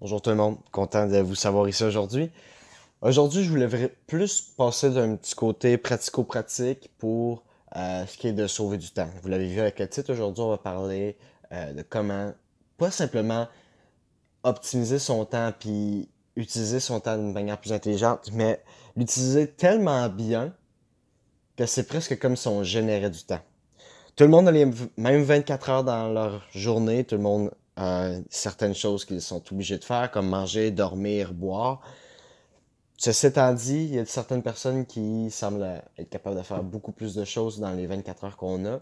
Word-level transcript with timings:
Bonjour 0.00 0.22
tout 0.22 0.30
le 0.30 0.36
monde, 0.36 0.56
content 0.72 1.06
de 1.06 1.18
vous 1.18 1.34
savoir 1.34 1.68
ici 1.68 1.84
aujourd'hui. 1.84 2.30
Aujourd'hui, 3.02 3.44
je 3.44 3.50
voulais 3.50 3.68
plus 4.06 4.40
passer 4.40 4.88
d'un 4.88 5.16
petit 5.16 5.34
côté 5.34 5.76
pratico-pratique 5.76 6.90
pour 6.96 7.44
euh, 7.76 8.06
ce 8.06 8.16
qui 8.16 8.28
est 8.28 8.32
de 8.32 8.46
sauver 8.46 8.78
du 8.78 8.90
temps. 8.92 9.10
Vous 9.20 9.28
l'avez 9.28 9.46
vu 9.46 9.60
avec 9.60 9.78
le 9.78 9.86
titre, 9.86 10.10
aujourd'hui, 10.10 10.42
on 10.42 10.48
va 10.48 10.56
parler 10.56 11.18
euh, 11.52 11.74
de 11.74 11.82
comment, 11.82 12.32
pas 12.78 12.90
simplement 12.90 13.46
optimiser 14.42 14.98
son 14.98 15.26
temps 15.26 15.52
puis 15.60 16.08
utiliser 16.34 16.80
son 16.80 17.00
temps 17.00 17.18
d'une 17.18 17.34
manière 17.34 17.60
plus 17.60 17.74
intelligente, 17.74 18.30
mais 18.32 18.62
l'utiliser 18.96 19.48
tellement 19.50 20.08
bien 20.08 20.54
que 21.58 21.66
c'est 21.66 21.86
presque 21.86 22.18
comme 22.18 22.36
si 22.36 22.48
on 22.48 22.62
générait 22.62 23.10
du 23.10 23.22
temps. 23.22 23.42
Tout 24.16 24.24
le 24.24 24.30
monde 24.30 24.48
a 24.48 24.50
les 24.50 24.64
mêmes 24.96 25.22
24 25.24 25.68
heures 25.68 25.84
dans 25.84 26.08
leur 26.08 26.42
journée, 26.54 27.04
tout 27.04 27.16
le 27.16 27.22
monde 27.22 27.50
certaines 28.28 28.74
choses 28.74 29.04
qu'ils 29.04 29.22
sont 29.22 29.42
obligés 29.52 29.78
de 29.78 29.84
faire, 29.84 30.10
comme 30.10 30.28
manger, 30.28 30.70
dormir, 30.70 31.32
boire. 31.32 31.80
Ceci 32.96 33.26
étant 33.26 33.54
dit, 33.54 33.84
il 33.84 33.94
y 33.94 33.98
a 33.98 34.04
certaines 34.04 34.42
personnes 34.42 34.84
qui 34.84 35.30
semblent 35.30 35.82
être 35.96 36.10
capables 36.10 36.36
de 36.36 36.42
faire 36.42 36.62
beaucoup 36.62 36.92
plus 36.92 37.14
de 37.14 37.24
choses 37.24 37.58
dans 37.58 37.72
les 37.72 37.86
24 37.86 38.24
heures 38.24 38.36
qu'on 38.36 38.66
a. 38.66 38.80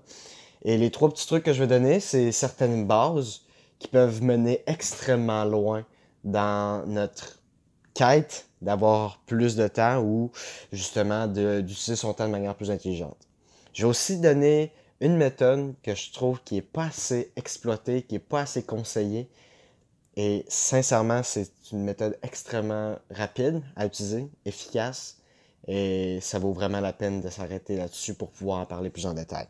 Et 0.62 0.76
les 0.76 0.90
trois 0.90 1.08
petits 1.08 1.26
trucs 1.26 1.44
que 1.44 1.52
je 1.52 1.60
vais 1.60 1.68
donner, 1.68 2.00
c'est 2.00 2.32
certaines 2.32 2.86
bases 2.86 3.42
qui 3.78 3.86
peuvent 3.86 4.22
mener 4.22 4.62
extrêmement 4.66 5.44
loin 5.44 5.84
dans 6.24 6.84
notre 6.86 7.38
quête 7.94 8.48
d'avoir 8.60 9.20
plus 9.26 9.54
de 9.54 9.68
temps 9.68 10.02
ou 10.02 10.32
justement 10.72 11.26
d'utiliser 11.28 11.94
son 11.96 12.12
temps 12.12 12.26
de 12.26 12.32
manière 12.32 12.56
plus 12.56 12.72
intelligente. 12.72 13.16
Je 13.72 13.82
vais 13.82 13.88
aussi 13.88 14.18
donner 14.18 14.72
une 15.00 15.16
méthode 15.16 15.74
que 15.82 15.94
je 15.94 16.12
trouve 16.12 16.40
qui 16.42 16.56
n'est 16.56 16.62
pas 16.62 16.86
assez 16.86 17.32
exploitée, 17.36 18.02
qui 18.02 18.14
n'est 18.14 18.20
pas 18.20 18.40
assez 18.40 18.62
conseillée. 18.62 19.28
Et 20.16 20.44
sincèrement, 20.48 21.22
c'est 21.22 21.50
une 21.72 21.84
méthode 21.84 22.18
extrêmement 22.22 22.96
rapide 23.10 23.62
à 23.76 23.86
utiliser, 23.86 24.28
efficace, 24.44 25.18
et 25.68 26.18
ça 26.20 26.38
vaut 26.38 26.52
vraiment 26.52 26.80
la 26.80 26.92
peine 26.92 27.20
de 27.20 27.28
s'arrêter 27.28 27.76
là-dessus 27.76 28.14
pour 28.14 28.30
pouvoir 28.30 28.60
en 28.60 28.66
parler 28.66 28.90
plus 28.90 29.06
en 29.06 29.14
détail. 29.14 29.46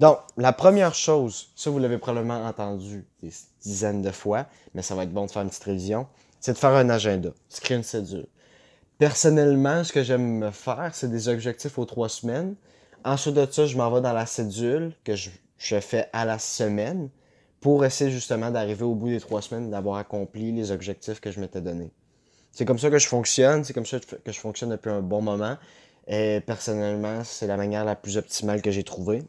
Donc, 0.00 0.18
la 0.36 0.52
première 0.52 0.94
chose, 0.94 1.48
ça 1.54 1.70
vous 1.70 1.78
l'avez 1.78 1.98
probablement 1.98 2.44
entendu 2.44 3.06
des 3.22 3.30
dizaines 3.62 4.02
de 4.02 4.10
fois, 4.10 4.46
mais 4.74 4.82
ça 4.82 4.94
va 4.94 5.04
être 5.04 5.12
bon 5.12 5.26
de 5.26 5.30
faire 5.30 5.42
une 5.42 5.48
petite 5.48 5.64
révision, 5.64 6.06
c'est 6.40 6.52
de 6.52 6.58
faire 6.58 6.70
un 6.70 6.90
agenda, 6.90 7.30
se 7.48 7.60
créer 7.60 7.76
une 7.76 7.84
cédule. 7.84 8.26
Personnellement, 8.98 9.84
ce 9.84 9.92
que 9.92 10.02
j'aime 10.02 10.38
me 10.38 10.50
faire, 10.50 10.90
c'est 10.92 11.10
des 11.10 11.28
objectifs 11.28 11.78
aux 11.78 11.84
trois 11.84 12.08
semaines, 12.08 12.56
Ensuite 13.04 13.34
de 13.34 13.46
ça, 13.50 13.66
je 13.66 13.76
m'en 13.76 13.90
vais 13.90 14.00
dans 14.00 14.14
la 14.14 14.24
cédule 14.24 14.94
que 15.04 15.14
je, 15.14 15.30
fais 15.58 16.08
à 16.14 16.24
la 16.24 16.38
semaine 16.38 17.10
pour 17.60 17.84
essayer 17.84 18.10
justement 18.10 18.50
d'arriver 18.50 18.84
au 18.84 18.94
bout 18.94 19.08
des 19.08 19.20
trois 19.20 19.42
semaines 19.42 19.70
d'avoir 19.70 19.96
accompli 19.96 20.52
les 20.52 20.70
objectifs 20.70 21.20
que 21.20 21.30
je 21.30 21.38
m'étais 21.38 21.60
donnés. 21.60 21.90
C'est 22.50 22.64
comme 22.64 22.78
ça 22.78 22.88
que 22.88 22.98
je 22.98 23.06
fonctionne, 23.06 23.62
c'est 23.62 23.74
comme 23.74 23.84
ça 23.84 23.98
que 24.00 24.32
je 24.32 24.38
fonctionne 24.38 24.70
depuis 24.70 24.90
un 24.90 25.02
bon 25.02 25.20
moment. 25.20 25.56
Et 26.06 26.40
personnellement, 26.46 27.24
c'est 27.24 27.46
la 27.46 27.56
manière 27.56 27.84
la 27.84 27.96
plus 27.96 28.16
optimale 28.16 28.62
que 28.62 28.70
j'ai 28.70 28.84
trouvée. 28.84 29.22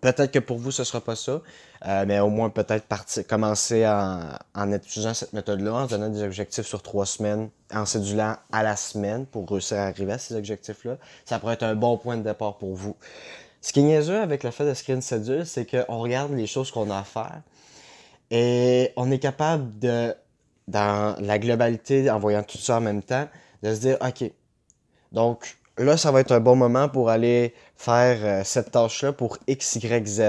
Peut-être 0.00 0.32
que 0.32 0.38
pour 0.38 0.58
vous, 0.58 0.70
ce 0.70 0.82
ne 0.82 0.86
sera 0.86 1.00
pas 1.00 1.16
ça, 1.16 1.40
euh, 1.86 2.04
mais 2.06 2.18
au 2.20 2.28
moins 2.28 2.50
peut-être 2.50 2.86
commencer 3.26 3.86
en, 3.86 4.20
en 4.54 4.72
utilisant 4.72 5.14
cette 5.14 5.32
méthode-là, 5.32 5.72
en 5.72 5.86
donnant 5.86 6.08
des 6.08 6.22
objectifs 6.22 6.66
sur 6.66 6.82
trois 6.82 7.06
semaines, 7.06 7.48
en 7.72 7.86
cédulant 7.86 8.36
à 8.52 8.62
la 8.62 8.76
semaine 8.76 9.24
pour 9.24 9.48
réussir 9.48 9.78
à 9.78 9.84
arriver 9.84 10.12
à 10.12 10.18
ces 10.18 10.34
objectifs-là. 10.34 10.98
Ça 11.24 11.38
pourrait 11.38 11.54
être 11.54 11.62
un 11.62 11.74
bon 11.74 11.96
point 11.96 12.16
de 12.16 12.22
départ 12.22 12.58
pour 12.58 12.74
vous. 12.74 12.96
Ce 13.60 13.72
qui 13.72 13.80
est 13.80 13.84
niaiseux 13.84 14.20
avec 14.20 14.42
le 14.42 14.50
fait 14.50 14.66
de 14.66 14.74
screen 14.74 15.00
cédule, 15.00 15.46
c'est 15.46 15.64
qu'on 15.64 15.98
regarde 15.98 16.32
les 16.32 16.46
choses 16.46 16.70
qu'on 16.70 16.90
a 16.90 16.98
à 16.98 17.04
faire 17.04 17.40
et 18.30 18.92
on 18.96 19.10
est 19.10 19.18
capable 19.18 19.78
de, 19.78 20.14
dans 20.68 21.16
la 21.20 21.38
globalité, 21.38 22.10
en 22.10 22.18
voyant 22.18 22.42
tout 22.42 22.58
ça 22.58 22.78
en 22.78 22.80
même 22.80 23.02
temps, 23.02 23.28
de 23.62 23.74
se 23.74 23.80
dire, 23.80 23.98
OK, 24.00 24.30
donc 25.12 25.56
là, 25.78 25.96
ça 25.96 26.10
va 26.10 26.20
être 26.20 26.32
un 26.32 26.40
bon 26.40 26.56
moment 26.56 26.88
pour 26.88 27.10
aller 27.10 27.54
faire 27.76 28.18
euh, 28.22 28.42
cette 28.44 28.70
tâche-là 28.70 29.12
pour 29.12 29.38
X, 29.46 29.76
Y, 29.76 30.06
Z. 30.06 30.20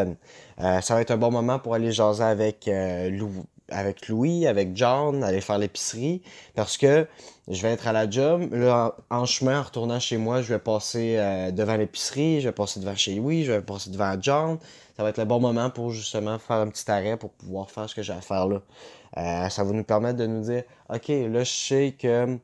Euh, 0.60 0.82
ça 0.82 0.96
va 0.96 1.02
être 1.02 1.12
un 1.12 1.18
bon 1.18 1.32
moment 1.32 1.60
pour 1.60 1.74
aller 1.74 1.92
jaser 1.92 2.24
avec, 2.24 2.68
euh, 2.68 3.10
avec 3.70 4.08
Louis, 4.08 4.48
avec 4.48 4.76
John, 4.76 5.24
aller 5.24 5.42
faire 5.42 5.58
l'épicerie, 5.58 6.22
parce 6.56 6.78
que 6.78 7.08
je 7.48 7.62
vais 7.62 7.74
être 7.74 7.88
à 7.88 7.94
la 7.94 8.10
job. 8.10 8.54
Là, 8.54 8.96
en, 9.10 9.26
chemin, 9.26 9.60
en 9.60 9.64
retournant 9.64 10.00
chez 10.00 10.18
moi, 10.18 10.42
je 10.42 10.54
vais 10.54 10.60
passer 10.60 11.18
devant 11.54 11.76
l'épicerie, 11.76 12.42
je 12.42 12.50
vais 12.50 12.54
passer 12.54 12.80
devant 12.80 12.96
chez 12.96 13.16
Louis, 13.16 13.44
je 13.44 13.52
vais 13.52 13.62
passer 13.62 13.90
devant 13.90 14.16
John. 14.20 14.58
Ça 14.98 15.04
va 15.04 15.10
être 15.10 15.18
le 15.18 15.26
bon 15.26 15.40
moment 15.40 15.70
pour 15.70 15.92
justement 15.92 16.40
faire 16.40 16.58
un 16.58 16.70
petit 16.70 16.90
arrêt 16.90 17.18
pour 17.18 17.32
pouvoir 17.32 17.70
faire 17.70 17.90
ce 17.90 17.94
que 17.94 18.02
j'ai 18.02 18.14
à 18.14 18.22
faire 18.22 18.48
là. 18.48 19.50
ça 19.50 19.64
va 19.64 19.72
nous 19.72 19.84
permettre 19.84 20.18
de 20.18 20.26
nous 20.26 20.42
dire, 20.42 20.64
OK, 20.90 21.08
là, 21.10 21.44
je 21.44 21.52
sais 21.52 21.96
que 22.00 22.38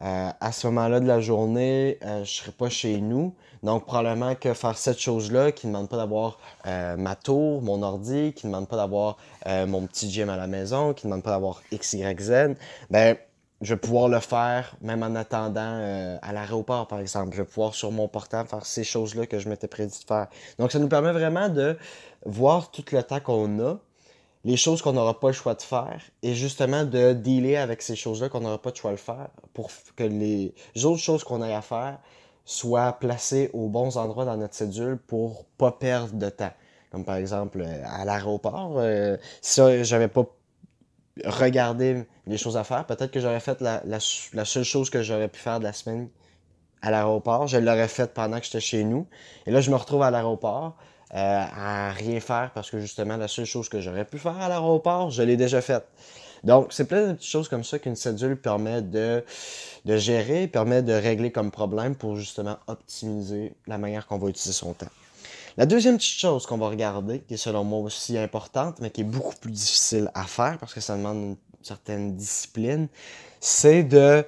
à 0.00 0.52
ce 0.52 0.66
moment-là 0.68 0.98
de 0.98 1.06
la 1.06 1.20
journée, 1.20 1.98
je 2.02 2.20
ne 2.20 2.24
serai 2.24 2.52
pas 2.52 2.70
chez 2.70 3.00
nous. 3.00 3.34
Donc, 3.62 3.84
probablement 3.84 4.34
que 4.34 4.54
faire 4.54 4.76
cette 4.76 4.98
chose-là, 4.98 5.52
qui 5.52 5.66
ne 5.66 5.72
demande 5.72 5.88
pas 5.88 5.96
d'avoir 5.96 6.38
euh, 6.66 6.96
ma 6.96 7.14
tour, 7.14 7.62
mon 7.62 7.82
ordi, 7.82 8.32
qui 8.32 8.46
ne 8.46 8.52
demande 8.52 8.68
pas 8.68 8.76
d'avoir 8.76 9.16
mon 9.46 9.86
petit 9.86 10.10
gym 10.10 10.28
à 10.28 10.36
la 10.36 10.46
maison, 10.46 10.94
qui 10.94 11.06
ne 11.06 11.10
demande 11.12 11.24
pas 11.24 11.30
d'avoir 11.30 11.62
X, 11.70 11.94
Y, 11.94 12.20
Z, 12.20 12.56
ben, 12.90 13.16
je 13.60 13.74
vais 13.74 13.80
pouvoir 13.80 14.08
le 14.08 14.20
faire 14.20 14.74
même 14.80 15.02
en 15.02 15.14
attendant 15.14 16.18
à 16.22 16.32
l'aéroport, 16.32 16.86
par 16.86 17.00
exemple. 17.00 17.32
Je 17.32 17.42
vais 17.42 17.48
pouvoir 17.48 17.74
sur 17.74 17.90
mon 17.92 18.08
portable 18.08 18.48
faire 18.48 18.64
ces 18.64 18.84
choses-là 18.84 19.26
que 19.26 19.38
je 19.38 19.48
m'étais 19.48 19.68
prédit 19.68 19.98
de 19.98 20.04
faire. 20.04 20.28
Donc, 20.58 20.72
ça 20.72 20.78
nous 20.78 20.88
permet 20.88 21.12
vraiment 21.12 21.48
de 21.48 21.76
voir 22.24 22.70
tout 22.70 22.84
le 22.92 23.02
temps 23.02 23.20
qu'on 23.20 23.60
a, 23.60 23.78
les 24.44 24.56
choses 24.56 24.80
qu'on 24.82 24.92
n'aura 24.92 25.18
pas 25.20 25.28
le 25.28 25.32
choix 25.34 25.54
de 25.54 25.62
faire 25.62 26.00
et 26.22 26.34
justement 26.34 26.84
de 26.84 27.12
dealer 27.12 27.56
avec 27.56 27.82
ces 27.82 27.96
choses-là 27.96 28.28
qu'on 28.28 28.40
n'aura 28.40 28.60
pas 28.60 28.70
le 28.70 28.76
choix 28.76 28.92
de 28.92 28.96
faire 28.96 29.28
pour 29.52 29.70
que 29.96 30.04
les 30.04 30.54
autres 30.84 31.02
choses 31.02 31.24
qu'on 31.24 31.42
a 31.42 31.56
à 31.56 31.60
faire 31.60 31.98
soient 32.50 32.94
placées 32.94 33.48
aux 33.52 33.68
bons 33.68 33.96
endroits 33.96 34.24
dans 34.24 34.36
notre 34.36 34.54
cédule 34.54 34.98
pour 35.06 35.44
pas 35.56 35.70
perdre 35.70 36.14
de 36.14 36.28
temps. 36.28 36.50
Comme 36.90 37.04
par 37.04 37.14
exemple 37.14 37.60
euh, 37.60 37.82
à 37.86 38.04
l'aéroport, 38.04 38.74
euh, 38.78 39.16
si 39.40 39.60
j'avais 39.84 40.08
pas 40.08 40.26
regardé 41.24 42.04
les 42.26 42.36
choses 42.38 42.56
à 42.56 42.64
faire, 42.64 42.86
peut-être 42.86 43.12
que 43.12 43.20
j'aurais 43.20 43.38
fait 43.38 43.60
la, 43.60 43.80
la, 43.84 44.44
seule 44.44 44.64
chose 44.64 44.90
que 44.90 45.00
j'aurais 45.00 45.28
pu 45.28 45.38
faire 45.38 45.60
de 45.60 45.64
la 45.64 45.72
semaine 45.72 46.08
à 46.82 46.90
l'aéroport, 46.90 47.46
je 47.46 47.58
l'aurais 47.58 47.86
faite 47.86 48.14
pendant 48.14 48.40
que 48.40 48.46
j'étais 48.46 48.58
chez 48.58 48.82
nous. 48.82 49.06
Et 49.46 49.52
là, 49.52 49.60
je 49.60 49.70
me 49.70 49.76
retrouve 49.76 50.02
à 50.02 50.10
l'aéroport 50.10 50.76
euh, 51.14 51.16
à 51.16 51.92
rien 51.92 52.18
faire 52.18 52.50
parce 52.52 52.68
que 52.68 52.80
justement, 52.80 53.16
la 53.16 53.28
seule 53.28 53.44
chose 53.44 53.68
que 53.68 53.80
j'aurais 53.80 54.04
pu 54.04 54.18
faire 54.18 54.36
à 54.40 54.48
l'aéroport, 54.48 55.10
je 55.10 55.22
l'ai 55.22 55.36
déjà 55.36 55.60
faite. 55.60 55.86
Donc, 56.44 56.68
c'est 56.70 56.86
plein 56.86 57.08
de 57.08 57.12
petites 57.12 57.30
choses 57.30 57.48
comme 57.48 57.64
ça 57.64 57.78
qu'une 57.78 57.96
cédule 57.96 58.36
permet 58.36 58.82
de, 58.82 59.24
de 59.84 59.96
gérer, 59.96 60.46
permet 60.46 60.82
de 60.82 60.92
régler 60.92 61.30
comme 61.30 61.50
problème 61.50 61.94
pour 61.94 62.16
justement 62.16 62.56
optimiser 62.66 63.54
la 63.66 63.78
manière 63.78 64.06
qu'on 64.06 64.18
va 64.18 64.28
utiliser 64.28 64.52
son 64.52 64.72
temps. 64.72 64.88
La 65.56 65.66
deuxième 65.66 65.96
petite 65.96 66.18
chose 66.18 66.46
qu'on 66.46 66.58
va 66.58 66.68
regarder, 66.68 67.20
qui 67.20 67.34
est 67.34 67.36
selon 67.36 67.64
moi 67.64 67.80
aussi 67.80 68.16
importante, 68.16 68.78
mais 68.80 68.90
qui 68.90 69.02
est 69.02 69.04
beaucoup 69.04 69.36
plus 69.36 69.50
difficile 69.50 70.10
à 70.14 70.24
faire 70.24 70.58
parce 70.58 70.72
que 70.72 70.80
ça 70.80 70.96
demande 70.96 71.16
une 71.16 71.36
certaine 71.62 72.16
discipline, 72.16 72.88
c'est 73.40 73.82
de 73.82 74.24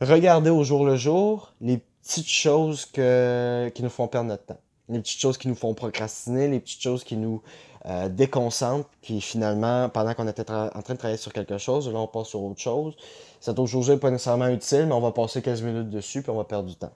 regarder 0.00 0.50
au 0.50 0.64
jour 0.64 0.84
le 0.84 0.96
jour 0.96 1.52
les 1.60 1.78
petites 2.02 2.28
choses 2.28 2.84
que, 2.84 3.70
qui 3.74 3.82
nous 3.82 3.90
font 3.90 4.08
perdre 4.08 4.28
notre 4.28 4.44
temps 4.44 4.60
les 4.90 5.00
petites 5.00 5.20
choses 5.20 5.38
qui 5.38 5.48
nous 5.48 5.54
font 5.54 5.74
procrastiner, 5.74 6.48
les 6.48 6.60
petites 6.60 6.82
choses 6.82 7.04
qui 7.04 7.16
nous 7.16 7.42
euh, 7.86 8.08
déconcentrent, 8.08 8.88
qui 9.00 9.20
finalement, 9.20 9.88
pendant 9.88 10.12
qu'on 10.12 10.28
était 10.28 10.50
en 10.50 10.68
train 10.82 10.94
de 10.94 10.98
travailler 10.98 11.16
sur 11.16 11.32
quelque 11.32 11.56
chose, 11.56 11.90
là 11.90 11.98
on 11.98 12.06
passe 12.06 12.28
sur 12.28 12.42
autre 12.42 12.60
chose. 12.60 12.94
Cette 13.40 13.58
autre 13.58 13.70
chose 13.70 13.88
n'est 13.88 13.96
pas 13.96 14.10
nécessairement 14.10 14.48
utile, 14.48 14.84
mais 14.86 14.92
on 14.92 15.00
va 15.00 15.12
passer 15.12 15.40
15 15.40 15.62
minutes 15.62 15.88
dessus 15.88 16.20
puis 16.20 16.30
on 16.30 16.36
va 16.36 16.44
perdre 16.44 16.68
du 16.68 16.74
temps. 16.74 16.92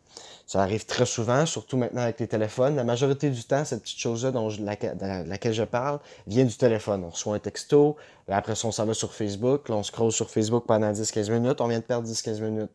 Ça 0.46 0.60
arrive 0.60 0.84
très 0.84 1.06
souvent, 1.06 1.46
surtout 1.46 1.78
maintenant 1.78 2.02
avec 2.02 2.20
les 2.20 2.26
téléphones. 2.26 2.76
La 2.76 2.84
majorité 2.84 3.30
du 3.30 3.44
temps, 3.44 3.64
cette 3.64 3.82
petite 3.82 3.98
chose-là 3.98 4.30
dont 4.30 4.50
laquelle, 4.60 5.24
laquelle 5.26 5.54
je 5.54 5.62
parle 5.62 6.00
vient 6.26 6.44
du 6.44 6.54
téléphone. 6.54 7.02
On 7.02 7.08
reçoit 7.08 7.34
un 7.34 7.38
texto, 7.38 7.96
après 8.28 8.54
ça 8.54 8.68
on 8.68 8.72
s'en 8.72 8.84
va 8.84 8.92
sur 8.92 9.14
Facebook, 9.14 9.70
là 9.70 9.76
on 9.76 9.82
scroll 9.82 10.12
sur 10.12 10.28
Facebook 10.28 10.64
pendant 10.66 10.92
10-15 10.92 11.30
minutes, 11.30 11.60
on 11.62 11.68
vient 11.68 11.78
de 11.78 11.84
perdre 11.84 12.06
10-15 12.06 12.42
minutes. 12.42 12.70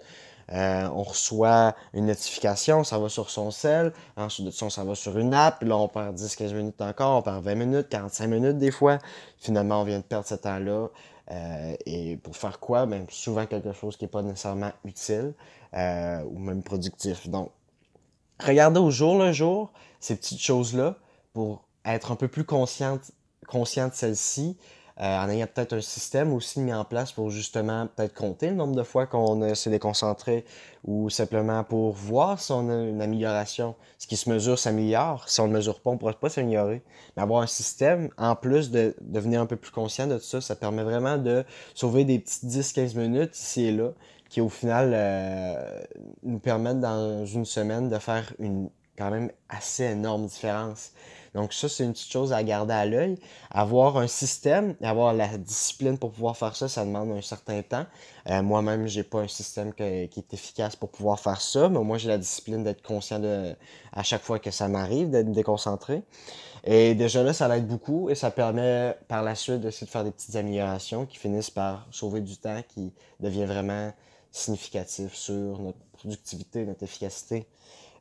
Euh, 0.52 0.90
on 0.94 1.04
reçoit 1.04 1.76
une 1.94 2.08
notification, 2.08 2.84
ça 2.84 2.98
va 2.98 3.10
sur 3.10 3.30
son 3.30 3.52
cell, 3.52 3.94
ensuite 4.18 4.48
de 4.48 4.52
ça, 4.52 4.70
s'en 4.70 4.86
va 4.86 4.96
sur 4.96 5.18
une 5.18 5.34
app, 5.34 5.62
là, 5.64 5.78
on 5.78 5.88
perd 5.88 6.18
10-15 6.18 6.54
minutes 6.54 6.82
encore, 6.82 7.20
on 7.20 7.22
perd 7.22 7.44
20 7.44 7.56
minutes, 7.56 7.90
45 7.90 8.28
minutes 8.28 8.58
des 8.58 8.72
fois. 8.72 8.98
Finalement, 9.38 9.82
on 9.82 9.84
vient 9.84 10.00
de 10.00 10.04
perdre 10.04 10.26
ce 10.26 10.36
temps-là. 10.36 10.88
Euh, 11.32 11.76
et 11.86 12.18
pour 12.18 12.36
faire 12.36 12.60
quoi? 12.60 12.86
Ben, 12.88 13.06
souvent 13.10 13.46
quelque 13.46 13.72
chose 13.74 13.98
qui 13.98 14.06
n'est 14.06 14.10
pas 14.10 14.24
nécessairement 14.24 14.72
utile 14.84 15.34
euh, 15.76 16.24
ou 16.24 16.40
même 16.40 16.64
productif. 16.64 17.30
Donc, 17.30 17.52
regardez 18.44 18.80
au 18.80 18.90
jour 18.90 19.20
le 19.20 19.32
jour 19.32 19.72
ces 20.00 20.16
petites 20.16 20.42
choses-là 20.42 20.96
pour 21.34 21.64
être 21.86 22.12
un 22.12 22.16
peu 22.16 22.28
plus 22.28 22.46
consciente, 22.46 23.12
conscient 23.48 23.90
de 23.90 23.94
celles-ci, 23.94 24.58
en 25.00 25.30
ayant 25.30 25.48
peut-être 25.48 25.74
un 25.74 25.82
système 25.82 26.34
aussi 26.34 26.60
mis 26.60 26.74
en 26.74 26.84
place 26.84 27.12
pour 27.12 27.30
justement 27.30 27.88
peut-être 27.88 28.14
compter 28.14 28.50
le 28.50 28.56
nombre 28.56 28.76
de 28.76 28.84
fois 28.84 29.06
qu'on 29.06 29.56
s'est 29.56 29.70
déconcentré 29.70 30.46
ou 30.84 31.10
simplement 31.10 31.64
pour 31.64 31.94
voir 31.94 32.40
si 32.40 32.52
on 32.52 32.70
a 32.70 32.84
une 32.84 33.02
amélioration. 33.02 33.76
Ce 33.98 34.08
qui 34.08 34.18
se 34.18 34.30
mesure 34.30 34.60
s'améliore. 34.60 35.28
Si 35.30 35.40
on 35.40 35.48
ne 35.48 35.54
mesure 35.54 35.80
pas, 35.80 35.92
on 35.92 35.94
ne 35.94 36.00
pourra 36.00 36.14
pas 36.14 36.30
s'améliorer. 36.30 36.82
Mais 37.16 37.24
avoir 37.24 37.42
un 37.42 37.48
système, 37.48 38.10
en 38.18 38.36
plus 38.36 38.72
de 38.72 38.96
devenir 39.02 39.42
un 39.42 39.46
peu 39.46 39.56
plus 39.56 39.72
conscient 39.72 40.08
de 40.08 40.18
tout 40.18 40.24
ça, 40.24 40.42
ça 40.42 40.56
permet 40.56 40.84
vraiment 40.84 41.18
de 41.18 41.46
sauver 41.76 42.04
des 42.04 42.20
petites 42.20 42.46
10-15 42.46 42.98
minutes 42.98 43.38
ici 43.38 43.66
et 43.66 43.72
là 43.72 43.92
qui 44.30 44.42
au 44.42 44.50
final 44.50 44.92
euh, 44.94 45.82
nous 46.24 46.40
permettent 46.40 46.80
dans 46.80 47.26
une 47.26 47.46
semaine 47.46 47.90
de 47.90 47.98
faire 47.98 48.32
une 48.38 48.70
quand 48.98 49.10
même 49.10 49.32
assez 49.48 49.86
énorme 49.86 50.28
différence. 50.28 50.92
Donc 51.36 51.54
ça, 51.54 51.70
c'est 51.70 51.84
une 51.84 51.94
petite 51.94 52.12
chose 52.12 52.34
à 52.34 52.44
garder 52.44 52.74
à 52.74 52.86
l'œil. 52.86 53.20
Avoir 53.52 53.98
un 53.98 54.08
système, 54.08 54.76
avoir 54.82 55.14
la 55.14 55.38
discipline 55.38 55.98
pour 55.98 56.12
pouvoir 56.12 56.36
faire 56.36 56.56
ça, 56.56 56.68
ça 56.68 56.84
demande 56.84 57.12
un 57.12 57.22
certain 57.22 57.62
temps. 57.62 57.86
Euh, 58.30 58.42
Moi-même, 58.42 58.88
j'ai 58.88 59.04
pas 59.04 59.20
un 59.20 59.28
système 59.28 59.74
qui 59.74 59.84
est 59.84 60.34
efficace 60.34 60.76
pour 60.76 60.90
pouvoir 60.90 61.20
faire 61.20 61.42
ça, 61.42 61.70
mais 61.70 61.80
moi, 61.80 61.98
j'ai 61.98 62.08
la 62.08 62.18
discipline 62.18 62.64
d'être 62.64 62.82
conscient 62.82 63.20
de 63.20 63.56
à 63.94 64.04
chaque 64.04 64.24
fois 64.24 64.40
que 64.40 64.52
ça 64.52 64.68
m'arrive 64.68 65.10
d'être 65.10 65.32
déconcentré. 65.32 66.04
Et 66.64 66.96
déjà 66.96 67.24
là, 67.24 67.34
ça 67.34 67.48
l'aide 67.48 67.68
beaucoup 67.68 68.10
et 68.10 68.16
ça 68.16 68.32
permet 68.32 68.98
par 69.08 69.24
la 69.24 69.36
suite 69.36 69.62
d'essayer 69.62 69.86
de 69.86 69.92
faire 69.92 70.04
des 70.04 70.12
petites 70.12 70.36
améliorations 70.36 71.06
qui 71.06 71.18
finissent 71.18 71.52
par 71.52 71.88
sauver 71.92 72.22
du 72.22 72.38
temps, 72.38 72.62
qui 72.68 72.92
devient 73.20 73.46
vraiment 73.46 73.94
significatif 74.32 75.14
sur 75.14 75.60
notre 75.60 75.80
productivité, 75.94 76.66
notre 76.66 76.84
efficacité. 76.84 77.48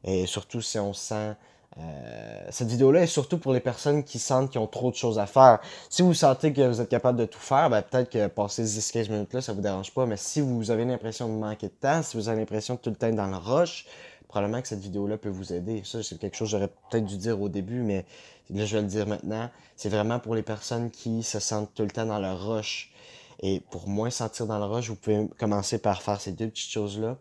Et 0.05 0.27
surtout 0.27 0.61
si 0.61 0.79
on 0.79 0.93
sent... 0.93 1.35
Euh, 1.81 2.41
cette 2.51 2.69
vidéo-là 2.69 3.03
est 3.03 3.07
surtout 3.07 3.39
pour 3.39 3.53
les 3.53 3.61
personnes 3.61 4.03
qui 4.03 4.19
sentent 4.19 4.51
qu'ils 4.51 4.61
ont 4.61 4.67
trop 4.67 4.91
de 4.91 4.97
choses 4.97 5.19
à 5.19 5.27
faire. 5.27 5.61
Si 5.89 6.03
vous 6.03 6.15
sentez 6.15 6.53
que 6.53 6.67
vous 6.67 6.81
êtes 6.81 6.89
capable 6.89 7.19
de 7.19 7.25
tout 7.25 7.39
faire, 7.39 7.71
ben 7.71 7.83
peut-être 7.83 8.11
que 8.11 8.27
passer 8.27 8.65
10-15 8.65 9.11
minutes 9.11 9.33
là, 9.33 9.41
ça 9.41 9.53
vous 9.53 9.61
dérange 9.61 9.93
pas. 9.93 10.07
Mais 10.07 10.17
si 10.17 10.41
vous 10.41 10.71
avez 10.71 10.85
l'impression 10.85 11.29
de 11.29 11.35
manquer 11.35 11.69
de 11.69 11.73
temps, 11.73 12.03
si 12.03 12.17
vous 12.17 12.29
avez 12.29 12.41
l'impression 12.41 12.75
de 12.75 12.81
tout 12.81 12.91
le 12.91 12.97
temps 12.97 13.11
dans 13.13 13.29
le 13.29 13.37
rush, 13.37 13.87
probablement 14.29 14.61
que 14.61 14.69
cette 14.69 14.81
vidéo-là 14.81 15.17
peut 15.17 15.29
vous 15.29 15.53
aider. 15.53 15.83
Ça, 15.85 16.03
c'est 16.03 16.19
quelque 16.19 16.37
chose 16.37 16.49
que 16.49 16.59
j'aurais 16.59 16.71
peut-être 16.91 17.07
dû 17.07 17.17
dire 17.17 17.41
au 17.41 17.49
début, 17.49 17.83
mais 17.83 18.05
là, 18.51 18.67
je 18.67 18.77
vais 18.77 18.83
le 18.83 18.89
dire 18.89 19.07
maintenant. 19.07 19.51
C'est 19.77 19.89
vraiment 19.89 20.19
pour 20.19 20.35
les 20.35 20.43
personnes 20.43 20.91
qui 20.91 21.23
se 21.23 21.39
sentent 21.39 21.73
tout 21.75 21.83
le 21.83 21.91
temps 21.91 22.07
dans 22.07 22.19
le 22.19 22.33
rush. 22.33 22.93
Et 23.41 23.61
pour 23.71 23.89
moins 23.89 24.11
sentir 24.11 24.47
dans 24.47 24.59
le 24.59 24.65
rush, 24.65 24.89
vous 24.89 24.97
pouvez 24.97 25.29
commencer 25.39 25.79
par 25.79 26.03
faire 26.03 26.21
ces 26.21 26.33
deux 26.33 26.49
petites 26.49 26.71
choses-là. 26.71 27.17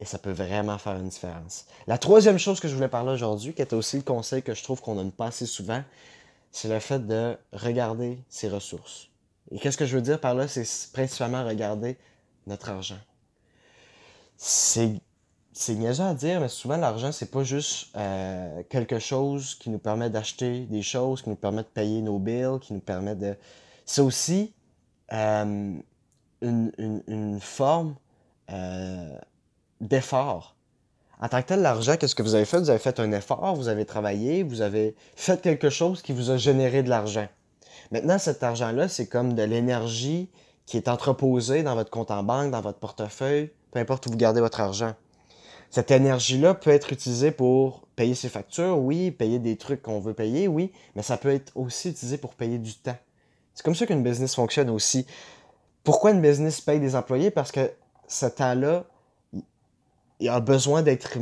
Et 0.00 0.06
ça 0.06 0.18
peut 0.18 0.32
vraiment 0.32 0.78
faire 0.78 0.96
une 0.96 1.08
différence. 1.08 1.66
La 1.86 1.98
troisième 1.98 2.38
chose 2.38 2.58
que 2.58 2.68
je 2.68 2.74
voulais 2.74 2.88
parler 2.88 3.12
aujourd'hui, 3.12 3.52
qui 3.52 3.62
était 3.62 3.76
aussi 3.76 3.96
le 3.96 4.02
conseil 4.02 4.42
que 4.42 4.54
je 4.54 4.62
trouve 4.62 4.80
qu'on 4.80 4.94
donne 4.94 5.12
pas 5.12 5.26
assez 5.26 5.46
souvent, 5.46 5.82
c'est 6.52 6.68
le 6.68 6.80
fait 6.80 7.06
de 7.06 7.36
regarder 7.52 8.18
ses 8.28 8.48
ressources. 8.48 9.08
Et 9.50 9.58
qu'est-ce 9.58 9.76
que 9.76 9.86
je 9.86 9.96
veux 9.96 10.02
dire 10.02 10.20
par 10.20 10.34
là? 10.34 10.48
C'est 10.48 10.66
principalement 10.92 11.44
regarder 11.44 11.98
notre 12.46 12.70
argent. 12.70 12.98
C'est 14.36 15.00
c'est 15.52 16.00
à 16.00 16.14
dire, 16.14 16.40
mais 16.40 16.48
souvent 16.48 16.76
l'argent, 16.76 17.12
c'est 17.12 17.30
pas 17.30 17.44
juste 17.44 17.88
euh, 17.96 18.62
quelque 18.70 18.98
chose 18.98 19.56
qui 19.56 19.68
nous 19.68 19.78
permet 19.78 20.08
d'acheter 20.08 20.60
des 20.60 20.82
choses, 20.82 21.22
qui 21.22 21.28
nous 21.28 21.36
permet 21.36 21.62
de 21.62 21.68
payer 21.68 22.00
nos 22.00 22.18
bills, 22.18 22.58
qui 22.60 22.72
nous 22.72 22.80
permet 22.80 23.14
de. 23.14 23.36
C'est 23.84 24.00
aussi 24.00 24.54
euh, 25.12 25.74
une, 26.40 27.38
forme 27.40 27.96
euh, 28.50 29.18
d'effort. 29.80 30.56
En 31.20 31.28
tant 31.28 31.42
que 31.42 31.48
tel, 31.48 31.60
l'argent, 31.60 31.96
qu'est-ce 31.96 32.14
que 32.14 32.22
vous 32.22 32.34
avez 32.34 32.46
fait? 32.46 32.58
Vous 32.58 32.70
avez 32.70 32.78
fait 32.78 32.98
un 32.98 33.12
effort, 33.12 33.54
vous 33.54 33.68
avez 33.68 33.84
travaillé, 33.84 34.42
vous 34.42 34.62
avez 34.62 34.94
fait 35.16 35.42
quelque 35.42 35.68
chose 35.68 36.00
qui 36.00 36.12
vous 36.12 36.30
a 36.30 36.38
généré 36.38 36.82
de 36.82 36.88
l'argent. 36.88 37.28
Maintenant, 37.90 38.18
cet 38.18 38.42
argent-là, 38.42 38.88
c'est 38.88 39.06
comme 39.06 39.34
de 39.34 39.42
l'énergie 39.42 40.30
qui 40.64 40.76
est 40.76 40.88
entreposée 40.88 41.62
dans 41.62 41.74
votre 41.74 41.90
compte 41.90 42.10
en 42.10 42.22
banque, 42.22 42.52
dans 42.52 42.60
votre 42.60 42.78
portefeuille, 42.78 43.50
peu 43.72 43.80
importe 43.80 44.06
où 44.06 44.10
vous 44.10 44.16
gardez 44.16 44.40
votre 44.40 44.60
argent. 44.60 44.94
Cette 45.70 45.90
énergie-là 45.90 46.54
peut 46.54 46.70
être 46.70 46.92
utilisée 46.92 47.30
pour 47.32 47.82
payer 47.96 48.14
ses 48.14 48.28
factures, 48.28 48.78
oui, 48.78 49.10
payer 49.10 49.38
des 49.38 49.56
trucs 49.56 49.82
qu'on 49.82 50.00
veut 50.00 50.14
payer, 50.14 50.48
oui, 50.48 50.72
mais 50.96 51.02
ça 51.02 51.16
peut 51.16 51.32
être 51.32 51.52
aussi 51.54 51.90
utilisé 51.90 52.18
pour 52.18 52.34
payer 52.34 52.58
du 52.58 52.74
temps. 52.74 52.96
C'est 53.54 53.64
comme 53.64 53.74
ça 53.74 53.86
qu'une 53.86 54.02
business 54.02 54.34
fonctionne 54.34 54.70
aussi. 54.70 55.06
Pourquoi 55.84 56.12
une 56.12 56.22
business 56.22 56.60
paye 56.60 56.80
des 56.80 56.96
employés? 56.96 57.30
Parce 57.30 57.52
que 57.52 57.70
ce 58.08 58.26
temps-là, 58.26 58.84
il 60.20 60.28
a 60.28 60.40
besoin 60.40 60.82
d'être 60.82 61.16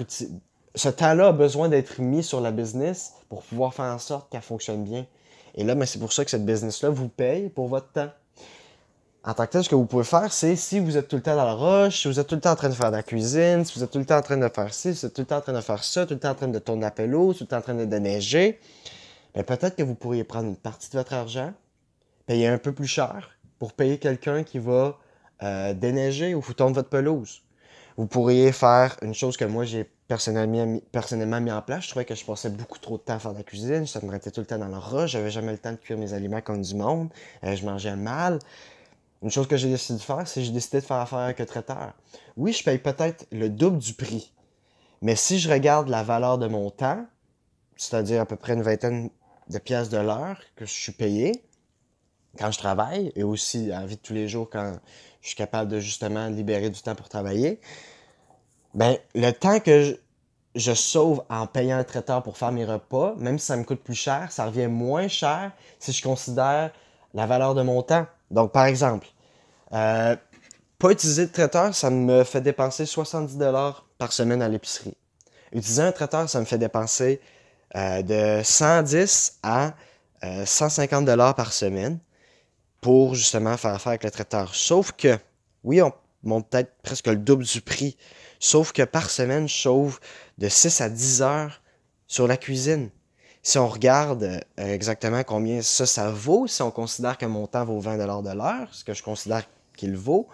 utilisé. 0.00 0.34
Ce 0.74 0.88
temps-là 0.88 1.28
a 1.28 1.32
besoin 1.32 1.68
d'être 1.68 2.00
mis 2.00 2.22
sur 2.22 2.40
la 2.40 2.50
business 2.50 3.14
pour 3.28 3.42
pouvoir 3.42 3.74
faire 3.74 3.86
en 3.86 3.98
sorte 3.98 4.30
qu'elle 4.30 4.42
fonctionne 4.42 4.84
bien. 4.84 5.06
Et 5.54 5.64
là, 5.64 5.74
ben, 5.74 5.86
c'est 5.86 5.98
pour 5.98 6.12
ça 6.12 6.24
que 6.24 6.30
cette 6.30 6.46
business-là 6.46 6.90
vous 6.90 7.08
paye 7.08 7.48
pour 7.48 7.68
votre 7.68 7.90
temps. 7.90 8.10
En 9.24 9.34
tant 9.34 9.44
que 9.46 9.50
tel, 9.50 9.64
ce 9.64 9.68
que 9.68 9.74
vous 9.74 9.86
pouvez 9.86 10.04
faire, 10.04 10.32
c'est 10.32 10.54
si 10.56 10.78
vous 10.78 10.96
êtes 10.96 11.08
tout 11.08 11.16
le 11.16 11.22
temps 11.22 11.34
dans 11.34 11.44
la 11.44 11.54
roche, 11.54 12.02
si 12.02 12.08
vous 12.08 12.20
êtes 12.20 12.26
tout 12.26 12.36
le 12.36 12.40
temps 12.40 12.52
en 12.52 12.56
train 12.56 12.68
de 12.68 12.74
faire 12.74 12.90
de 12.90 12.96
la 12.96 13.02
cuisine, 13.02 13.64
si 13.64 13.76
vous 13.76 13.84
êtes 13.84 13.90
tout 13.90 13.98
le 13.98 14.04
temps 14.04 14.18
en 14.18 14.22
train 14.22 14.36
de 14.36 14.48
faire 14.48 14.72
ci, 14.72 14.94
si 14.94 15.00
vous 15.00 15.06
êtes 15.06 15.14
tout 15.14 15.22
le 15.22 15.26
temps 15.26 15.38
en 15.38 15.40
train 15.40 15.52
de 15.52 15.60
faire 15.60 15.82
ça, 15.82 16.06
tout 16.06 16.14
le 16.14 16.20
temps 16.20 16.30
en 16.30 16.34
train 16.34 16.48
de 16.48 16.58
tourner 16.58 16.82
la 16.82 16.90
pelouse, 16.90 17.38
tout 17.38 17.44
le 17.44 17.48
temps 17.48 17.58
en 17.58 17.62
train 17.62 17.74
de 17.74 17.84
déneiger, 17.84 18.60
ben 19.34 19.42
peut-être 19.42 19.74
que 19.74 19.82
vous 19.82 19.96
pourriez 19.96 20.24
prendre 20.24 20.48
une 20.48 20.56
partie 20.56 20.90
de 20.90 20.96
votre 20.96 21.12
argent, 21.12 21.52
payer 22.26 22.46
un 22.46 22.58
peu 22.58 22.72
plus 22.72 22.86
cher 22.86 23.30
pour 23.58 23.72
payer 23.72 23.98
quelqu'un 23.98 24.44
qui 24.44 24.60
va 24.60 24.96
euh, 25.42 25.74
déneiger 25.74 26.34
ou 26.34 26.40
tourner 26.40 26.74
votre 26.74 26.88
pelouse. 26.88 27.42
Vous 27.98 28.06
pourriez 28.06 28.52
faire 28.52 28.96
une 29.02 29.12
chose 29.12 29.36
que 29.36 29.44
moi 29.44 29.64
j'ai 29.64 29.82
personnellement, 29.82 30.78
personnellement 30.92 31.40
mis 31.40 31.50
en 31.50 31.60
place. 31.60 31.82
Je 31.82 31.90
trouvais 31.90 32.04
que 32.04 32.14
je 32.14 32.24
passais 32.24 32.48
beaucoup 32.48 32.78
trop 32.78 32.96
de 32.96 33.02
temps 33.02 33.14
à 33.14 33.18
faire 33.18 33.32
de 33.32 33.38
la 33.38 33.42
cuisine. 33.42 33.88
Ça 33.88 34.00
me 34.00 34.08
restait 34.08 34.30
tout 34.30 34.38
le 34.38 34.46
temps 34.46 34.56
dans 34.56 34.68
le 34.68 34.78
rush. 34.78 35.10
J'avais 35.10 35.32
jamais 35.32 35.50
le 35.50 35.58
temps 35.58 35.72
de 35.72 35.78
cuire 35.78 35.98
mes 35.98 36.12
aliments 36.12 36.40
comme 36.40 36.62
du 36.62 36.76
monde. 36.76 37.08
Euh, 37.42 37.56
je 37.56 37.66
mangeais 37.66 37.96
mal. 37.96 38.38
Une 39.20 39.32
chose 39.32 39.48
que 39.48 39.56
j'ai 39.56 39.68
décidé 39.68 39.98
de 39.98 40.04
faire, 40.04 40.28
c'est 40.28 40.38
que 40.38 40.46
j'ai 40.46 40.52
décidé 40.52 40.80
de 40.80 40.86
faire 40.86 40.98
affaire 40.98 41.18
avec 41.18 41.40
un 41.40 41.44
traiteur. 41.44 41.92
Oui, 42.36 42.52
je 42.52 42.62
paye 42.62 42.78
peut-être 42.78 43.26
le 43.32 43.50
double 43.50 43.78
du 43.78 43.94
prix. 43.94 44.32
Mais 45.02 45.16
si 45.16 45.40
je 45.40 45.50
regarde 45.50 45.88
la 45.88 46.04
valeur 46.04 46.38
de 46.38 46.46
mon 46.46 46.70
temps, 46.70 47.04
c'est-à-dire 47.74 48.20
à 48.20 48.26
peu 48.26 48.36
près 48.36 48.52
une 48.52 48.62
vingtaine 48.62 49.10
de 49.50 49.58
pièces 49.58 49.88
de 49.88 49.98
l'heure 49.98 50.40
que 50.54 50.64
je 50.66 50.72
suis 50.72 50.92
payé 50.92 51.32
quand 52.38 52.52
je 52.52 52.58
travaille 52.58 53.12
et 53.16 53.24
aussi 53.24 53.72
à 53.72 53.84
vie 53.86 53.96
de 53.96 54.00
tous 54.00 54.14
les 54.14 54.28
jours 54.28 54.48
quand 54.48 54.78
je 55.20 55.28
suis 55.28 55.36
capable 55.36 55.70
de 55.70 55.80
justement 55.80 56.28
libérer 56.28 56.70
du 56.70 56.80
temps 56.80 56.94
pour 56.94 57.08
travailler, 57.08 57.60
ben 58.74 58.96
le 59.14 59.30
temps 59.32 59.60
que 59.60 59.98
je, 60.54 60.74
sauve 60.74 61.22
en 61.28 61.46
payant 61.46 61.78
un 61.78 61.84
traiteur 61.84 62.22
pour 62.22 62.36
faire 62.36 62.52
mes 62.52 62.64
repas, 62.64 63.14
même 63.18 63.38
si 63.38 63.46
ça 63.46 63.56
me 63.56 63.64
coûte 63.64 63.82
plus 63.82 63.94
cher, 63.94 64.30
ça 64.30 64.46
revient 64.46 64.66
moins 64.66 65.08
cher 65.08 65.52
si 65.78 65.92
je 65.92 66.02
considère 66.02 66.70
la 67.14 67.26
valeur 67.26 67.54
de 67.54 67.62
mon 67.62 67.82
temps. 67.82 68.06
Donc, 68.30 68.52
par 68.52 68.66
exemple, 68.66 69.06
euh, 69.72 70.16
pas 70.78 70.90
utiliser 70.90 71.26
de 71.26 71.32
traiteur, 71.32 71.74
ça 71.74 71.90
me 71.90 72.24
fait 72.24 72.40
dépenser 72.40 72.84
70$ 72.84 73.74
par 73.98 74.12
semaine 74.12 74.42
à 74.42 74.48
l'épicerie. 74.48 74.96
Utiliser 75.52 75.82
un 75.82 75.92
traiteur, 75.92 76.28
ça 76.28 76.40
me 76.40 76.44
fait 76.44 76.58
dépenser 76.58 77.20
euh, 77.76 78.02
de 78.02 78.42
110 78.44 79.38
à 79.42 79.72
150$ 80.22 81.08
euh, 81.08 81.32
par 81.32 81.52
semaine 81.52 81.98
pour 82.80 83.14
justement 83.14 83.56
faire 83.56 83.74
affaire 83.74 83.90
avec 83.90 84.04
le 84.04 84.10
traiteur. 84.10 84.54
Sauf 84.54 84.92
que, 84.92 85.18
oui, 85.64 85.82
on 85.82 85.92
monte 86.22 86.48
peut-être 86.48 86.72
presque 86.82 87.06
le 87.06 87.16
double 87.16 87.44
du 87.44 87.60
prix. 87.60 87.96
Sauf 88.38 88.72
que 88.72 88.82
par 88.82 89.10
semaine, 89.10 89.48
je 89.48 89.56
sauve 89.56 90.00
de 90.38 90.48
6 90.48 90.80
à 90.80 90.88
10 90.88 91.22
heures 91.22 91.60
sur 92.06 92.26
la 92.26 92.36
cuisine. 92.36 92.90
Si 93.42 93.58
on 93.58 93.68
regarde 93.68 94.22
euh, 94.24 94.40
exactement 94.58 95.22
combien 95.24 95.62
ça, 95.62 95.86
ça 95.86 96.10
vaut, 96.10 96.46
si 96.46 96.60
on 96.62 96.70
considère 96.70 97.16
que 97.16 97.26
mon 97.26 97.46
temps 97.46 97.64
vaut 97.64 97.80
20 97.80 97.96
de 97.96 98.32
l'heure, 98.32 98.68
ce 98.72 98.84
que 98.84 98.94
je 98.94 99.02
considère 99.02 99.44
qu'il 99.76 99.96
vaut, 99.96 100.28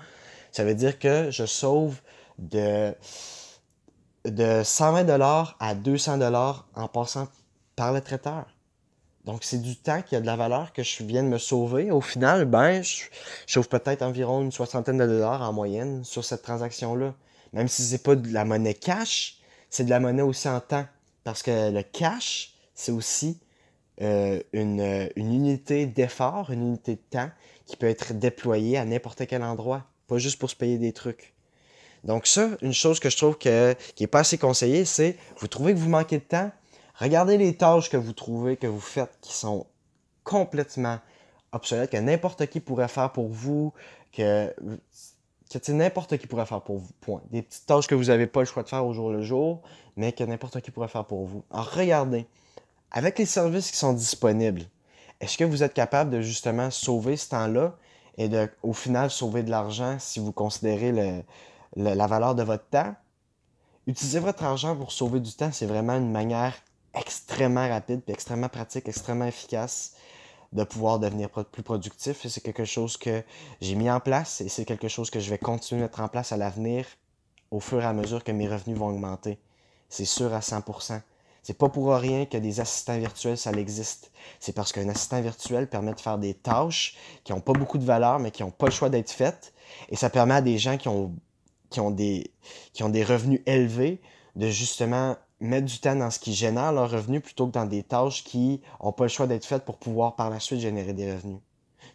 ça 0.53 0.65
veut 0.65 0.75
dire 0.75 0.99
que 0.99 1.31
je 1.31 1.47
sauve 1.47 2.01
de, 2.39 2.95
de 4.25 4.63
120 4.65 5.55
à 5.61 5.75
200 5.75 6.21
en 6.75 6.89
passant 6.89 7.29
par 7.77 7.93
le 7.93 8.01
traiteur. 8.01 8.54
Donc, 9.25 9.43
c'est 9.43 9.61
du 9.61 9.76
temps 9.76 10.02
qui 10.02 10.16
a 10.16 10.21
de 10.21 10.26
la 10.26 10.37
valeur 10.37 10.73
que 10.73 10.83
je 10.83 11.02
viens 11.02 11.23
de 11.23 11.28
me 11.28 11.38
sauver. 11.38 11.90
Au 11.90 12.00
final, 12.00 12.45
ben, 12.45 12.83
je, 12.83 13.04
sauve 13.47 13.69
peut-être 13.69 14.02
environ 14.02 14.43
une 14.43 14.52
soixantaine 14.52 14.99
de 14.99 15.07
dollars 15.07 15.43
en 15.43 15.52
moyenne 15.52 16.04
sur 16.04 16.25
cette 16.25 16.43
transaction-là. 16.43 17.14
Même 17.54 17.69
si 17.69 17.83
c'est 17.83 18.02
pas 18.02 18.16
de 18.16 18.33
la 18.33 18.45
monnaie 18.45 18.75
cash, 18.75 19.38
c'est 19.71 19.85
de 19.85 19.90
la 19.90 20.00
monnaie 20.00 20.23
aussi 20.23 20.49
en 20.49 20.61
temps. 20.61 20.87
Parce 21.23 21.43
que 21.43 21.71
le 21.71 21.83
cash, 21.83 22.54
c'est 22.75 22.93
aussi 22.93 23.38
euh, 24.02 24.40
une, 24.52 25.09
unité 25.16 25.87
d'effort, 25.87 26.50
une 26.50 26.62
unité 26.62 26.97
de 26.97 27.00
temps 27.11 27.31
qui 27.64 27.76
peut 27.76 27.88
être 27.88 28.12
déployée 28.12 28.76
à 28.76 28.85
n'importe 28.85 29.26
quel 29.26 29.43
endroit, 29.43 29.85
pas 30.07 30.19
juste 30.19 30.38
pour 30.38 30.50
se 30.50 30.57
payer 30.57 30.78
des 30.78 30.93
trucs. 30.93 31.33
Donc 32.02 32.26
ça, 32.26 32.50
une 32.61 32.75
chose 32.75 33.00
que 33.00 33.09
je 33.09 33.16
trouve 33.16 33.38
que, 33.38 33.75
qui 33.95 34.02
n'est 34.02 34.09
pas 34.09 34.21
assez 34.21 34.37
conseillée, 34.37 34.85
c'est 34.85 35.16
vous 35.38 35.47
trouvez 35.47 35.73
que 35.73 35.78
vous 35.78 35.88
manquez 35.88 36.19
de 36.19 36.25
temps, 36.25 36.50
regardez 36.97 37.39
les 37.39 37.57
tâches 37.57 37.91
que 37.91 37.97
vous 37.97 38.13
trouvez, 38.13 38.57
que 38.57 38.67
vous 38.67 38.81
faites, 38.81 39.19
qui 39.21 39.33
sont 39.33 39.67
complètement 40.23 40.99
obsolètes, 41.53 41.91
que 41.91 41.97
n'importe 41.97 42.47
qui 42.47 42.61
pourrait 42.61 42.89
faire 42.89 43.13
pour 43.13 43.29
vous, 43.29 43.73
que, 44.13 44.55
que 45.51 45.73
n'importe 45.73 46.17
qui 46.19 46.27
pourrait 46.27 46.47
faire 46.47 46.63
pour 46.63 46.79
vous. 46.79 46.91
Point. 47.01 47.23
Des 47.31 47.43
petites 47.43 47.67
tâches 47.67 47.87
que 47.87 47.95
vous 47.95 48.05
n'avez 48.05 48.27
pas 48.27 48.41
le 48.41 48.47
choix 48.47 48.63
de 48.63 48.69
faire 48.69 48.87
au 48.87 48.93
jour 48.93 49.11
le 49.11 49.23
jour, 49.23 49.63
mais 49.97 50.13
que 50.13 50.25
n'importe 50.25 50.61
qui 50.61 50.71
pourrait 50.71 50.89
faire 50.89 51.05
pour 51.05 51.25
vous. 51.27 51.45
Alors 51.51 51.71
regardez, 51.71 52.27
avec 52.91 53.19
les 53.19 53.27
services 53.27 53.71
qui 53.71 53.77
sont 53.77 53.93
disponibles, 53.93 54.63
est-ce 55.21 55.39
que 55.39 55.45
vous 55.45 55.63
êtes 55.63 55.75
capable 55.75 56.11
de 56.11 56.21
justement 56.21 56.71
sauver 56.71 57.17
ce 57.17 57.31
temps-là 57.31 57.77
et 58.19 58.29
de, 58.29 58.49
au 58.63 58.73
final, 58.73 59.11
sauver 59.11 59.43
de 59.43 59.51
l'argent 59.51 59.97
si 59.99 60.21
vous 60.21 60.33
considérez 60.33 61.25
la 61.77 62.07
valeur 62.07 62.35
de 62.35 62.43
votre 62.43 62.67
temps? 62.67 62.95
Utiliser 63.87 64.19
votre 64.19 64.45
argent 64.45 64.75
pour 64.77 64.93
sauver 64.93 65.21
du 65.21 65.33
temps, 65.33 65.51
c'est 65.53 65.67
vraiment 65.67 65.95
une 65.95 66.11
manière 66.11 66.55
extrêmement 66.95 67.69
rapide, 67.69 68.03
puis 68.03 68.15
extrêmement 68.15 68.49
pratique, 68.49 68.89
extrêmement 68.89 69.27
efficace 69.27 69.95
de 70.53 70.63
pouvoir 70.63 70.99
devenir 71.01 71.31
plus 71.31 71.63
productif. 71.63 72.27
C'est 72.29 72.41
quelque 72.41 72.65
chose 72.65 72.97
que 72.97 73.23
j'ai 73.61 73.75
mis 73.75 73.91
en 73.91 74.01
place 74.01 74.41
et 74.41 74.49
c'est 74.49 74.65
quelque 74.65 74.89
chose 74.89 75.11
que 75.11 75.19
je 75.19 75.29
vais 75.31 75.39
continuer 75.39 75.83
à 75.83 75.85
mettre 75.87 76.01
en 76.01 76.09
place 76.09 76.31
à 76.31 76.37
l'avenir 76.37 76.87
au 77.51 77.61
fur 77.61 77.83
et 77.83 77.87
à 77.87 77.93
mesure 77.93 78.23
que 78.23 78.33
mes 78.33 78.49
revenus 78.49 78.79
vont 78.79 78.89
augmenter. 78.89 79.39
C'est 79.89 80.05
sûr 80.05 80.33
à 80.33 80.41
100%. 80.41 81.01
C'est 81.43 81.59
pas 81.59 81.69
pour 81.69 81.93
rien 81.95 82.25
que 82.25 82.39
des 82.39 82.61
assistants 82.61 82.99
virtuels, 82.99 83.37
ça 83.37 83.51
existe. 83.53 84.11
C'est 84.41 84.55
parce 84.55 84.73
qu'un 84.73 84.89
assistant 84.89 85.21
virtuel 85.21 85.69
permet 85.69 85.93
de 85.93 86.01
faire 86.01 86.19
des 86.19 86.35
tâches 86.35 86.97
qui 87.23 87.33
n'ont 87.33 87.41
pas 87.41 87.53
beaucoup 87.53 87.77
de 87.77 87.85
valeur, 87.85 88.19
mais 88.19 88.31
qui 88.31 88.43
n'ont 88.43 88.51
pas 88.51 88.67
le 88.67 88.73
choix 88.73 88.89
d'être 88.89 89.11
faites. 89.11 89.53
Et 89.91 89.97
ça 89.97 90.09
permet 90.09 90.35
à 90.35 90.41
des 90.41 90.57
gens 90.57 90.79
qui 90.79 90.89
ont 90.89 91.91
des 91.91 92.25
revenus 93.05 93.43
élevés 93.45 94.01
de 94.37 94.49
justement 94.49 95.17
mettre 95.45 95.67
du 95.67 95.79
temps 95.79 95.97
dans 95.97 96.11
ce 96.11 96.19
qui 96.19 96.35
génère 96.35 96.73
leurs 96.73 96.91
revenus 96.91 97.23
plutôt 97.23 97.47
que 97.47 97.53
dans 97.53 97.67
des 97.67 97.83
tâches 97.83 98.25
qui 98.25 98.61
n'ont 98.83 98.93
pas 98.93 99.05
le 99.05 99.09
choix 99.09 99.27
d'être 99.27 99.45
faites 99.45 99.65
pour 99.65 99.77
pouvoir 99.77 100.17
par 100.17 100.31
la 100.31 100.41
suite 100.41 100.61
générer 100.61 100.93
des 100.93 101.13
revenus. 101.13 101.41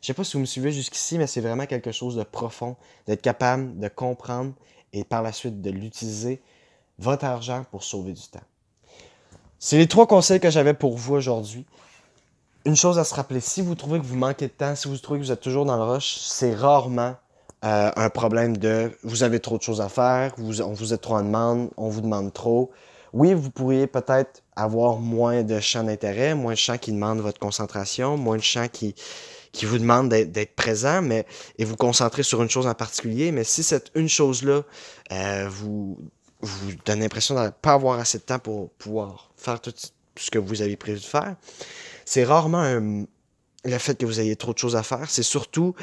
Je 0.01 0.07
sais 0.07 0.13
pas 0.13 0.23
si 0.23 0.33
vous 0.33 0.41
me 0.41 0.45
suivez 0.45 0.71
jusqu'ici, 0.71 1.17
mais 1.17 1.27
c'est 1.27 1.41
vraiment 1.41 1.65
quelque 1.65 1.91
chose 1.91 2.15
de 2.15 2.23
profond, 2.23 2.75
d'être 3.07 3.21
capable 3.21 3.77
de 3.79 3.87
comprendre 3.87 4.53
et 4.93 5.03
par 5.03 5.21
la 5.21 5.31
suite 5.31 5.61
de 5.61 5.69
l'utiliser, 5.69 6.41
votre 6.97 7.25
argent 7.25 7.65
pour 7.71 7.83
sauver 7.83 8.13
du 8.13 8.27
temps. 8.27 8.39
C'est 9.57 9.77
les 9.77 9.87
trois 9.87 10.07
conseils 10.07 10.39
que 10.39 10.49
j'avais 10.49 10.73
pour 10.73 10.97
vous 10.97 11.15
aujourd'hui. 11.15 11.65
Une 12.65 12.75
chose 12.75 12.97
à 12.99 13.03
se 13.03 13.13
rappeler, 13.13 13.39
si 13.39 13.61
vous 13.61 13.75
trouvez 13.75 13.99
que 13.99 14.05
vous 14.05 14.15
manquez 14.15 14.47
de 14.47 14.53
temps, 14.53 14.75
si 14.75 14.87
vous 14.87 14.97
trouvez 14.97 15.19
que 15.19 15.25
vous 15.25 15.31
êtes 15.31 15.41
toujours 15.41 15.65
dans 15.65 15.75
le 15.75 15.83
rush, 15.83 16.17
c'est 16.17 16.53
rarement 16.53 17.15
euh, 17.65 17.91
un 17.93 18.09
problème 18.09 18.55
de 18.55 18.97
vous 19.03 19.23
avez 19.23 19.41
trop 19.41 19.57
de 19.57 19.61
choses 19.61 19.81
à 19.81 19.89
faire, 19.89 20.33
on 20.37 20.73
vous 20.73 20.93
êtes 20.93 21.01
trop 21.01 21.15
en 21.15 21.23
demande, 21.23 21.69
on 21.75 21.89
vous 21.89 22.01
demande 22.01 22.31
trop. 22.31 22.71
Oui, 23.13 23.33
vous 23.33 23.49
pourriez 23.49 23.87
peut-être 23.87 24.43
avoir 24.55 24.97
moins 24.97 25.43
de 25.43 25.59
champs 25.59 25.83
d'intérêt, 25.83 26.35
moins 26.35 26.53
de 26.53 26.57
champs 26.57 26.77
qui 26.77 26.91
demandent 26.91 27.21
votre 27.21 27.39
concentration, 27.39 28.17
moins 28.17 28.37
de 28.37 28.43
champs 28.43 28.67
qui, 28.67 28.95
vous 29.63 29.77
demandent 29.77 30.09
d'être 30.09 30.55
présent 30.55 31.01
mais, 31.01 31.25
et 31.57 31.65
vous 31.65 31.75
concentrer 31.75 32.23
sur 32.23 32.41
une 32.43 32.49
chose 32.49 32.67
en 32.67 32.75
particulier. 32.75 33.31
Mais 33.31 33.43
si 33.43 33.63
cette 33.63 33.91
une 33.95 34.09
chose-là 34.09 34.61
euh, 35.11 35.47
vous, 35.49 35.97
vous 36.41 36.71
donne 36.85 36.99
l'impression 36.99 37.35
de 37.35 37.41
ne 37.41 37.49
pas 37.49 37.73
avoir 37.73 37.99
assez 37.99 38.19
de 38.19 38.23
temps 38.23 38.39
pour 38.39 38.69
pouvoir 38.71 39.31
faire 39.35 39.59
tout 39.59 39.73
ce 40.15 40.31
que 40.31 40.39
vous 40.39 40.61
avez 40.61 40.77
prévu 40.77 40.99
de 40.99 41.05
faire, 41.05 41.35
c'est 42.05 42.23
rarement 42.23 42.79
le 43.65 43.77
fait 43.77 43.97
que 43.97 44.05
vous 44.05 44.19
ayez 44.19 44.35
trop 44.35 44.53
de 44.53 44.57
choses 44.57 44.75
à 44.75 44.83
faire. 44.83 45.09
C'est 45.09 45.23
surtout 45.23 45.75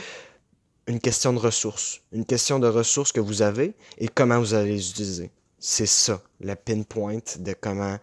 une 0.87 1.00
question 1.00 1.33
de 1.33 1.38
ressources. 1.38 2.00
Une 2.12 2.25
question 2.25 2.59
de 2.59 2.68
ressources 2.68 3.12
que 3.12 3.21
vous 3.21 3.42
avez 3.42 3.75
et 3.99 4.09
comment 4.09 4.38
vous 4.38 4.54
allez 4.54 4.73
les 4.73 4.90
utiliser. 4.90 5.30
C'est 5.58 5.86
ça, 5.86 6.20
la 6.40 6.56
pinpoint 6.56 7.18
de 7.38 7.54
comment. 7.58 7.98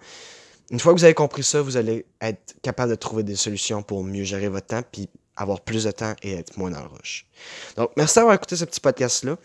Une 0.71 0.79
fois 0.79 0.93
que 0.93 0.97
vous 0.97 1.03
avez 1.03 1.13
compris 1.13 1.43
ça, 1.43 1.61
vous 1.61 1.77
allez 1.77 2.05
être 2.21 2.55
capable 2.61 2.91
de 2.91 2.95
trouver 2.95 3.23
des 3.23 3.35
solutions 3.35 3.83
pour 3.83 4.03
mieux 4.03 4.23
gérer 4.23 4.47
votre 4.49 4.67
temps 4.67 4.81
puis 4.91 5.09
avoir 5.35 5.61
plus 5.61 5.83
de 5.83 5.91
temps 5.91 6.13
et 6.21 6.33
être 6.33 6.57
moins 6.57 6.71
dans 6.71 6.81
le 6.81 6.87
rush. 6.87 7.25
Donc, 7.75 7.91
merci 7.97 8.15
d'avoir 8.15 8.35
écouté 8.35 8.55
ce 8.55 8.65
petit 8.65 8.79
podcast-là 8.79 9.37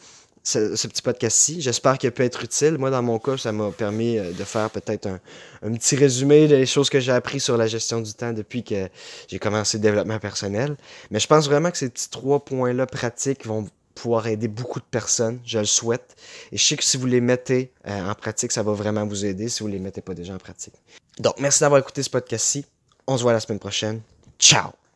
ce, 0.48 0.86
petit 0.86 1.02
podcast-ci. 1.02 1.60
J'espère 1.60 1.98
qu'il 1.98 2.10
peut 2.10 2.22
être 2.22 2.42
utile. 2.42 2.78
Moi, 2.78 2.90
dans 2.90 3.02
mon 3.02 3.18
cas, 3.18 3.36
ça 3.36 3.52
m'a 3.52 3.70
permis 3.70 4.18
euh, 4.18 4.32
de 4.32 4.44
faire 4.44 4.70
peut-être 4.70 5.06
un, 5.06 5.72
petit 5.72 5.96
résumé 5.96 6.48
des 6.48 6.66
choses 6.66 6.88
que 6.90 7.00
j'ai 7.00 7.12
appris 7.12 7.40
sur 7.40 7.56
la 7.56 7.66
gestion 7.66 8.00
du 8.00 8.12
temps 8.14 8.32
depuis 8.32 8.64
que 8.64 8.88
j'ai 9.28 9.38
commencé 9.38 9.78
le 9.78 9.82
développement 9.82 10.18
personnel. 10.18 10.76
Mais 11.10 11.20
je 11.20 11.26
pense 11.26 11.46
vraiment 11.46 11.70
que 11.70 11.78
ces 11.78 11.90
trois 11.90 12.44
points-là 12.44 12.86
pratiques 12.86 13.46
vont 13.46 13.68
pouvoir 13.98 14.26
aider 14.26 14.48
beaucoup 14.48 14.80
de 14.80 14.84
personnes. 14.84 15.40
Je 15.44 15.58
le 15.58 15.64
souhaite. 15.64 16.16
Et 16.52 16.56
je 16.56 16.64
sais 16.64 16.76
que 16.76 16.84
si 16.84 16.96
vous 16.96 17.06
les 17.06 17.20
mettez 17.20 17.72
euh, 17.86 18.10
en 18.10 18.14
pratique, 18.14 18.52
ça 18.52 18.62
va 18.62 18.72
vraiment 18.72 19.06
vous 19.06 19.24
aider 19.24 19.48
si 19.48 19.62
vous 19.62 19.68
ne 19.68 19.74
les 19.74 19.80
mettez 19.80 20.00
pas 20.00 20.14
déjà 20.14 20.34
en 20.34 20.38
pratique. 20.38 20.74
Donc, 21.18 21.34
merci 21.40 21.60
d'avoir 21.60 21.80
écouté 21.80 22.02
ce 22.02 22.10
podcast-ci. 22.10 22.64
On 23.06 23.16
se 23.16 23.22
voit 23.22 23.32
la 23.32 23.40
semaine 23.40 23.58
prochaine. 23.58 24.00
Ciao! 24.38 24.77